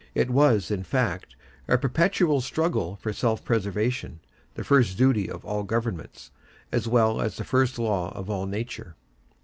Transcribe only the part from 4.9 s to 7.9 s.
duty of all governments, as well as the first